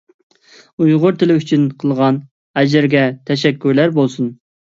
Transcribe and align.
ئۇيغۇر 0.85 1.19
تىلى 1.23 1.35
ئۈچۈن 1.41 1.67
قىلغان 1.83 2.17
ئەجرىگە 2.63 3.05
تەشەككۈرلەر 3.29 3.95
بولسۇن! 4.01 4.35